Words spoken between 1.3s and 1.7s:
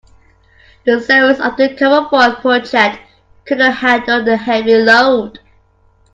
of